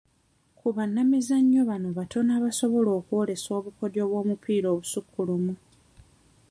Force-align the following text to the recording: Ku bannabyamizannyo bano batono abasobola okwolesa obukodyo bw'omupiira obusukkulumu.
Ku 0.57 0.67
bannabyamizannyo 0.75 1.61
bano 1.69 1.87
batono 1.97 2.29
abasobola 2.39 2.89
okwolesa 2.99 3.49
obukodyo 3.59 4.03
bw'omupiira 4.09 4.67
obusukkulumu. 4.73 5.53